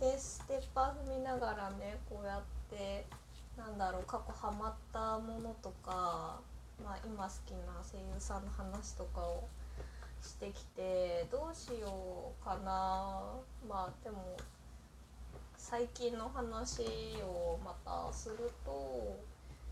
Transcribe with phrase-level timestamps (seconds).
[0.00, 3.04] ですステッパー踏みながらねこうやって
[3.56, 6.40] なんだろう過去ハマったものとか、
[6.82, 9.48] まあ、今好きな声優さんの話とかを
[10.22, 13.22] してきてどうしようかな。
[13.68, 14.36] まあでも
[15.56, 16.82] 最近の話
[17.22, 19.16] をまたすると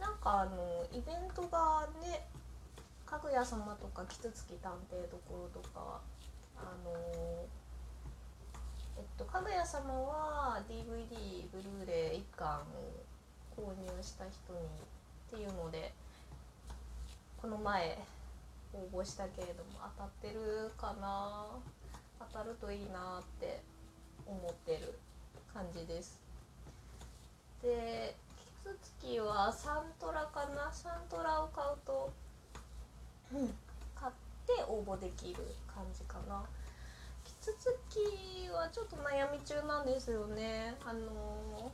[0.00, 2.26] なんかあのイベントがね
[3.04, 6.00] かぐや様とかキツツキ探偵どころとか
[6.56, 7.63] あのえっ
[9.16, 12.62] とかぐや様は DVD ブルーレイ1巻を
[13.56, 15.92] 購入した人にっていうので
[17.40, 17.98] この前
[18.72, 21.46] 応募したけれども当たってるかな？
[22.32, 23.60] 当たるといいなって
[24.26, 24.98] 思ってる
[25.52, 26.18] 感じです。
[27.62, 28.16] で
[28.64, 30.72] キツツキはサントラかな？
[30.72, 32.12] サントラを買うと、
[33.32, 33.54] うん、
[33.94, 34.12] 買っ
[34.46, 35.36] て応募できる
[35.72, 36.42] 感じかな
[37.44, 40.74] キツツキはちょっと悩み中なんですよね。
[40.82, 41.70] あの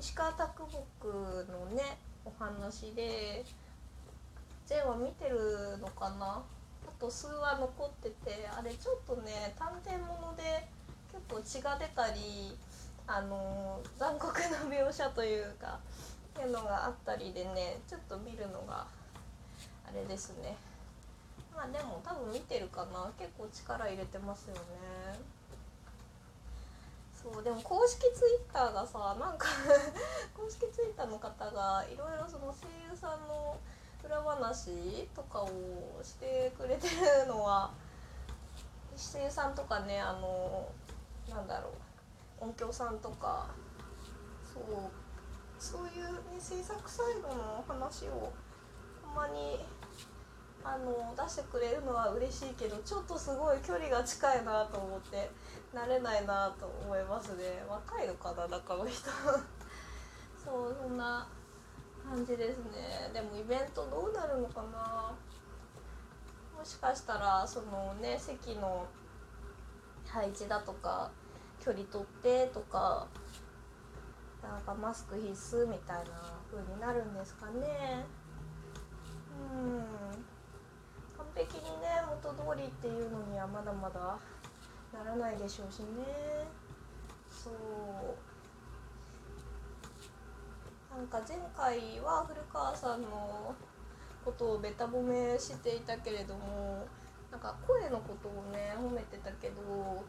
[0.00, 1.06] 石川啄木
[1.52, 3.44] のねお話で
[4.64, 6.42] 全話見てるのかな？
[6.88, 10.66] あと数話残っててあれちょっとね探偵もので
[11.12, 12.56] 結構血が出たり
[13.06, 15.78] あの残酷な描写というか
[16.38, 18.86] っていうのがあったりでねちょっと見るのが
[19.86, 20.56] あれですね。
[21.54, 23.10] まあでも多分見てるかな。
[23.18, 24.60] 結構力入れてますよね。
[27.14, 29.46] そうでも公式ツイッターがさなんか
[30.34, 33.56] 公式ツイッターの方がいろいろその声優さんの
[34.04, 35.48] 裏話とかを
[36.02, 37.70] してくれてるのは
[38.96, 40.68] 声優さんとかねあの
[41.28, 41.72] なんだろう。
[42.42, 43.46] 音響さんとか。
[44.52, 44.64] そう。
[45.58, 48.32] そういう、ね、制作サイドの話を
[49.04, 49.64] ほんまに
[50.64, 55.30] あの出してくれるのは嬉しいけどちょっとすごい距離が近いなと思って
[55.74, 57.64] 慣れないなと思いますね。
[57.68, 59.10] 若いのかな中の人。
[60.42, 61.26] そうそんな
[62.08, 63.10] 感じですね。
[63.12, 65.12] でもイベントどうなるのかな。
[66.56, 68.86] もしかしたらそのね席の
[70.06, 71.10] 配置だとか
[71.58, 73.06] 距離取ってとか
[74.42, 76.04] なんかマスク必須みたいな
[76.50, 78.04] 風になるんですかね
[79.54, 79.84] うん
[81.16, 81.88] 完璧にね
[82.22, 84.18] 元通りっていうのにはまだまだ
[84.92, 85.86] ならないでしょうしね。
[87.28, 87.54] そう。
[90.96, 93.54] なんか前回は古川さんの
[94.24, 96.86] ことをべた褒めしていたけれども
[97.30, 100.04] なんか声のことをね褒めてたけど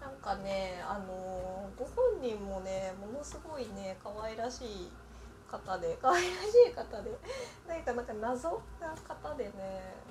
[0.00, 4.92] なんかねあのご本人もねものすごいね可愛らしい
[5.48, 7.16] 方で可愛らしい方で
[7.68, 9.52] 何かなんか謎な方でね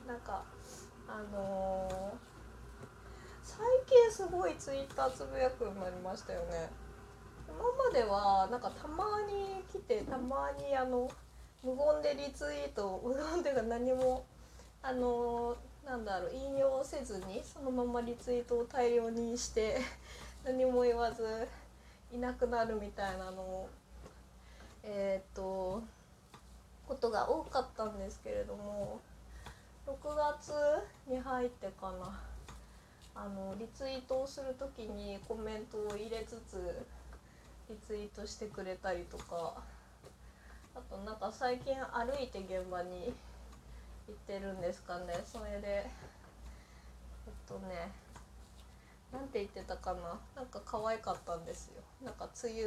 [0.08, 0.42] なんか
[1.12, 2.18] あの
[3.44, 6.70] 最近すごいツイッターつぶやくようになりましたよね。
[7.50, 11.12] 今まではなんかたまに来てたまにあの
[11.62, 14.26] 無言でリツイート無言っていうか何も
[14.82, 19.80] あのなんだろう引用せずにそのままリツイートを大量にして
[20.46, 21.46] 何も言わず
[22.14, 23.70] いなくなるみたいなのを
[24.84, 25.84] えっ、と
[26.88, 29.00] ことが多かったんですけれども
[29.92, 30.54] 6月
[31.06, 32.18] に入ってかな。
[33.14, 36.86] あのリツイートをする時にコメントを入れつつ
[37.70, 39.56] リツイートしてくれたりとか。
[40.74, 43.14] あとなんか最近歩いて現場に
[44.08, 45.14] 行ってるんですかね。
[45.26, 45.90] それでえ
[47.30, 47.92] っとね
[49.12, 50.18] なんて言ってたかな。
[50.38, 51.84] なんか可愛かったんですよ。
[52.06, 52.62] なんか梅雨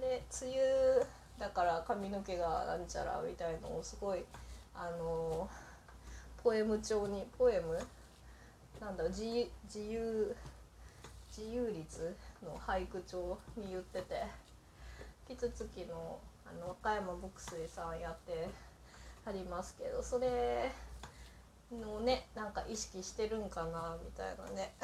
[0.00, 0.50] で梅
[0.96, 1.06] 雨
[1.38, 4.24] だから髪の毛がなんちゃらみたいのをすごい
[4.74, 5.50] あの
[6.42, 7.78] ポエム調にポエム？
[8.80, 10.34] なんだろう自由
[11.36, 14.42] 自由率の俳句帳に言ってて。
[15.28, 18.48] キツツキのあの和歌山牧水さんやって
[19.24, 20.70] ありますけどそれ
[21.70, 24.74] のねなんか意識してるんかなみたいなね。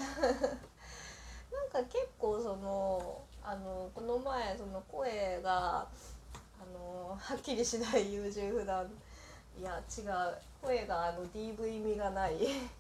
[1.53, 5.89] なんか結構そのあのこの前その声があ
[6.73, 8.91] のはっきりしない優柔不断
[9.59, 10.39] いや違う。
[10.63, 12.37] 声があの DV 味がない。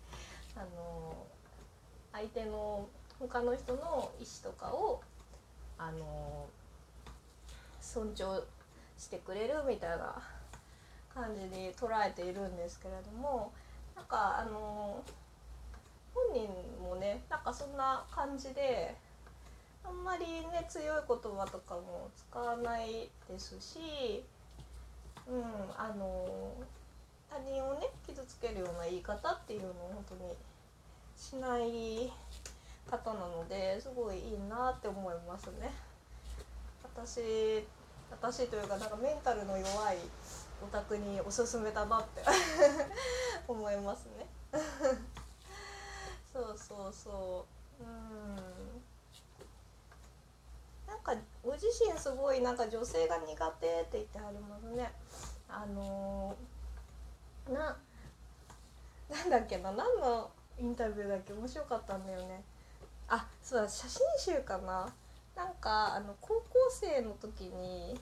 [0.54, 1.26] あの
[2.12, 2.88] 相手の
[3.18, 5.02] 他の人の意思とかを
[5.76, 6.48] あの
[7.80, 8.44] 尊重
[8.96, 10.22] してくれるみたいな
[11.12, 13.52] 感じで捉えているんですけれども
[13.96, 15.02] なんかあの
[16.14, 16.48] 本人
[16.80, 18.96] もねなんかそんな感じで
[19.84, 24.24] あんまりね強い言葉とかも使わないですし、
[25.28, 25.44] うん、
[25.76, 26.54] あの
[27.28, 30.32] 他人をね傷つけるような言い方っていうのを本当に
[31.16, 32.10] しない
[32.90, 35.70] 方なのですごいいいなって思いますね。
[36.82, 37.66] 私
[38.10, 39.98] 私というかなんかメンタルの弱い
[40.62, 42.22] オタクにおすすめだなって
[43.46, 44.26] 思いますね。
[46.32, 47.46] そうそうそ
[47.80, 47.84] う。
[47.84, 48.77] うん。
[51.14, 54.90] かご自身すごいなんか女性が苦手って言ってはりますね
[55.48, 57.76] あのー、な
[59.10, 62.42] なんだっけな何のインタビューだっけ面白かったんだよね。
[63.08, 64.92] あそうだ写真集かな。
[65.34, 67.98] なんかあの高校生の時に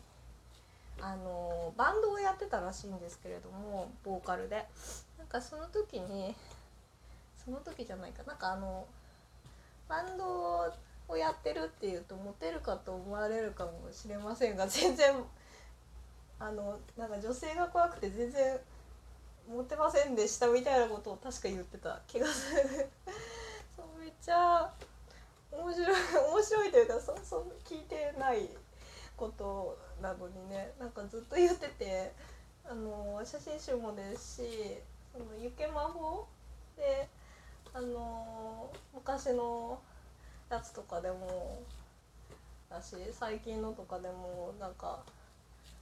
[1.01, 4.67] あのバンドをやってたらしいんですけれどもボーカルで。
[5.19, 6.35] なんかその時に
[7.45, 8.87] その時じゃないかなんかあの
[9.89, 10.73] バンド
[11.09, 15.15] をやってるっていうとモテるかと思われるかもしれませんが全然
[16.39, 18.59] あのなんか女性が怖くて全然
[19.49, 22.89] モテませんでしたみたいなことを確か言ってた気がする。
[23.77, 24.71] そうめっちゃ
[25.53, 25.87] 面白い。
[25.87, 28.49] 面白いというかそそ聞いてない
[29.17, 32.13] ことなのにねなんかずっと言ってて
[32.69, 34.77] あの写真集もですし
[35.13, 36.27] そのゆけ魔法
[36.77, 37.09] で
[37.73, 39.79] あの昔の
[40.51, 41.61] やつとかでも
[42.71, 45.01] だし最近のとかでもなんか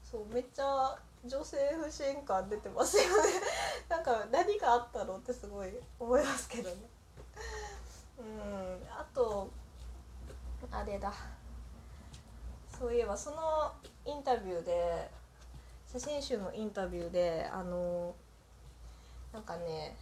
[0.02, 3.08] そうめっちゃ女性不信感出てますよね。
[3.88, 6.76] なんか何があったのってすごい思いますけどね。
[8.18, 9.48] うんあと
[10.70, 11.12] あれだ。
[12.78, 13.72] そういえばその
[14.04, 15.10] インタビューで
[15.90, 18.14] 写真集のインタビューであの
[19.32, 19.96] なんかね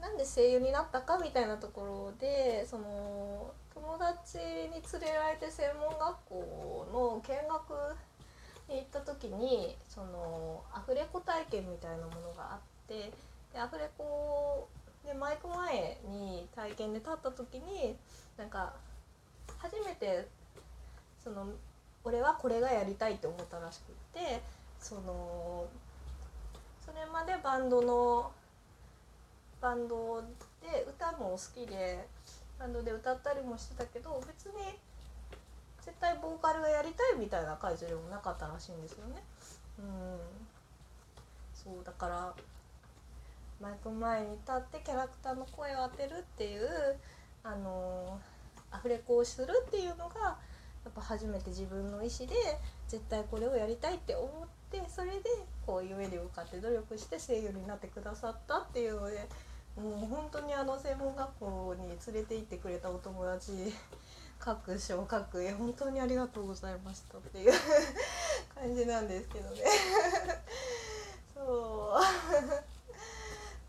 [0.00, 2.35] なんで声優になったかみたいなところで
[2.66, 7.96] その友達に連れられて専門学校の見学
[8.68, 12.58] に行った時にそのアフレコ体験みたいなものがあっ
[12.88, 13.12] て
[13.52, 14.68] でアフレコ
[15.06, 17.96] でマイク前に体験で立った時に
[18.36, 18.74] なんか
[19.58, 20.26] 初めて
[21.22, 21.46] その
[22.02, 24.42] 俺はこれがやりたいって思ったらしくって
[24.80, 25.66] その
[26.84, 28.32] それまでバンドの
[29.60, 30.22] バンド
[30.62, 32.06] で歌も好きで
[32.58, 34.52] バンドで歌ったりもしてたけど別に
[35.80, 39.22] 絶対ボーカルがやりたいみたいな感じでもなかったらしいんですよね。
[39.78, 40.18] うん
[41.54, 42.34] そうだから
[43.60, 46.68] マイク前に立ってキャラクターの声を当てるっていう
[47.42, 48.20] あの
[48.70, 52.34] アフレコをするっていうのがやっぱ初めて自分の意思で
[52.86, 55.22] 絶対これをやりたいって思ってそれで
[55.66, 59.26] こう夢に向かって努力して声優になってくださったっていうので
[59.76, 63.52] もう本当にあの専門学校に連れて行ってくれたお友達
[64.40, 67.52] 各賞各絵本当にありがとうございましたっていう
[68.54, 69.62] 感じなんですけどね。
[71.34, 72.00] そう。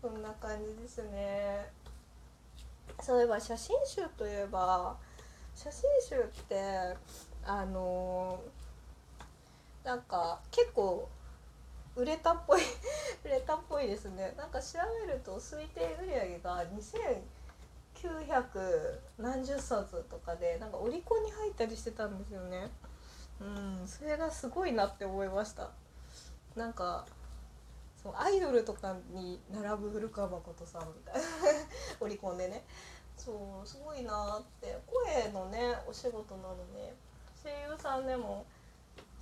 [0.00, 1.70] そんな感じですね。
[3.02, 4.96] そういえば写真集といえば
[5.54, 6.96] 写真集って
[7.44, 11.08] あのー、なんか結構
[11.94, 12.60] 売れたっぽい
[13.24, 14.34] 売れたっぽいですね。
[14.36, 16.64] なんか調べると推定売上が
[17.94, 22.70] 2900何十冊とかでなんかオリコンに入ったりしてたんですよね。
[23.40, 25.70] うんそれがすごいなって思いました。
[26.56, 27.06] なんか
[28.02, 31.20] そうアイドルとかに並ぶ古川誠さんみたいな。
[32.00, 32.64] オリコンでね。
[33.16, 34.78] そうすごいなって。
[34.86, 36.94] 声のねお仕事なので
[37.42, 38.46] 声優さんでも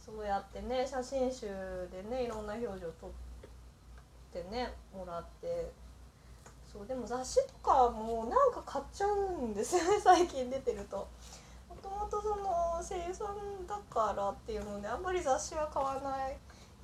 [0.04, 1.46] そうやってね写真集
[1.90, 3.25] でねいろんな表情撮って
[4.44, 5.70] ねもらって
[6.72, 11.08] そうでも雑誌とかもなんか買っちゃうんですよね 最近出てると。
[11.68, 16.36] もともとその声優さんだからっていうのであんまり雑誌は買わない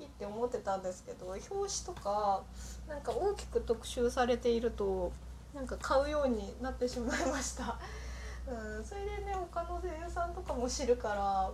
[0.05, 2.43] って思ってたんですけど表紙とか
[2.87, 5.11] なんか大きく特集されていると
[5.53, 7.77] なんか買うようになってしまいました。
[8.45, 11.51] うん、それでね他の声優さんとかも知るから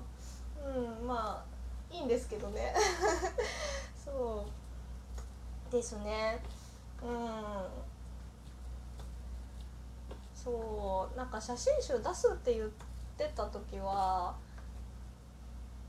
[0.67, 1.45] うんま
[1.91, 2.73] あいいんですけどね
[4.03, 4.58] そう
[5.71, 6.39] ですね。
[7.01, 7.89] うん。
[10.33, 12.69] そうなんか写真集出すって言っ
[13.17, 14.35] てた時は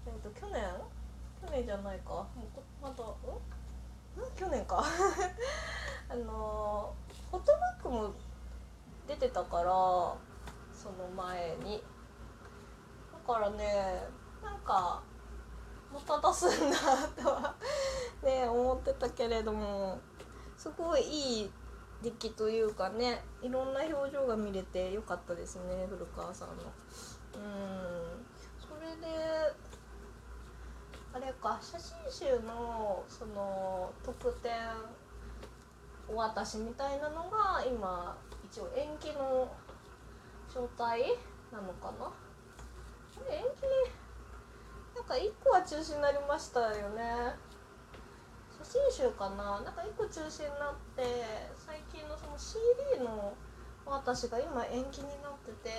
[0.06, 0.62] えっ、と去年？
[1.40, 2.10] 去年じゃないか。
[2.10, 2.26] も
[2.82, 3.06] うまたん？
[4.36, 4.84] 去年か。
[6.08, 6.92] あの
[7.30, 8.14] フォトバッグも
[9.06, 9.72] 出てたから
[10.72, 11.82] その前に。
[13.12, 14.02] だからね
[14.42, 15.00] なんか
[15.92, 16.76] また出すんだ
[17.22, 17.54] とは
[18.22, 18.59] ね思
[19.06, 19.98] ったけれども
[20.56, 21.50] すごいいい
[22.02, 26.54] 出来というかねいろんな表情が見れてよかったですね古川さんの。
[26.54, 28.26] うん。
[28.58, 29.06] それで
[31.12, 34.52] あれか写真集のその特典
[36.08, 39.50] お渡しみたいなのが今一応延期の
[40.52, 41.00] 状態
[41.52, 42.10] なのかな？
[43.30, 43.62] 延期
[44.96, 47.49] なんか1個は中止になりましたよね。
[48.70, 49.60] 写真集かな？
[49.62, 51.02] なんか1個中止になって
[51.58, 53.34] 最近のその CD の
[53.84, 55.70] 私が今延期になってて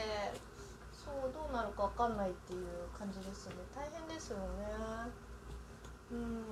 [0.92, 2.68] そうどうなるか分かんないっていう
[3.00, 3.56] 感じですね。
[3.74, 4.44] 大変ですよね。
[6.12, 6.44] うん。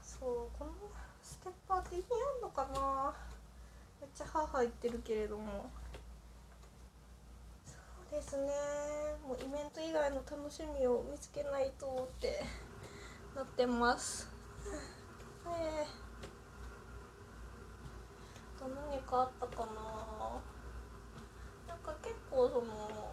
[0.00, 0.72] そうこの
[1.22, 2.04] ステッパーって意味
[2.38, 3.12] あんのかな？
[4.00, 5.70] めっちゃ歯入ってるけれども。
[8.16, 8.48] ですね。
[9.28, 12.42] もうイベント以外の楽しみを見つけないとって
[13.34, 14.30] なってます。
[15.46, 15.84] え。
[15.84, 15.86] え
[18.58, 20.40] と何かあったかな？
[21.68, 23.12] なんか結構その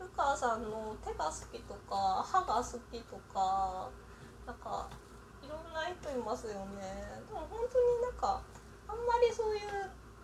[0.00, 3.90] ルカさんの手が好きとか歯が好きとか
[4.46, 4.88] なんか
[5.44, 6.80] いろんな人いますよね。
[7.28, 8.40] でも本当になんか
[8.88, 9.60] あんまりそういう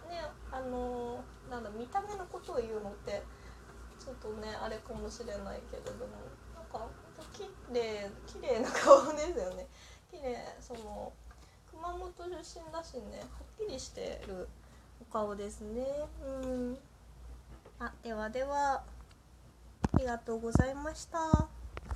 [0.08, 3.22] ねあのなんだ見た目のことを言うのって
[4.08, 6.16] ちょっとねあれかもしれないけれども。
[6.54, 6.90] なんかほん
[7.30, 7.42] き
[7.74, 9.66] れい綺麗な顔ですよね。
[10.10, 11.12] 綺麗その
[11.70, 14.48] 熊本出身だしねはっきりしてる
[14.98, 15.84] お顔ですね。
[16.24, 16.78] うん。
[17.78, 18.82] あではではあ
[19.98, 21.57] りがとうございました。